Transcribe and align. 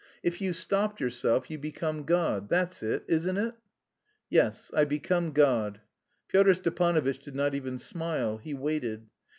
If 0.23 0.41
you 0.41 0.53
stopped 0.53 0.99
yourself, 0.99 1.51
you 1.51 1.59
become 1.59 2.05
God; 2.05 2.49
that's 2.49 2.81
it, 2.81 3.03
isn't 3.07 3.37
it?" 3.37 3.53
"Yes, 4.31 4.71
I 4.73 4.83
become 4.83 5.31
God." 5.31 5.79
Pyotr 6.27 6.55
Stepanovitch 6.55 7.19
did 7.19 7.35
not 7.35 7.53
even 7.53 7.77
smile; 7.77 8.39
he 8.39 8.55
waited. 8.55 9.09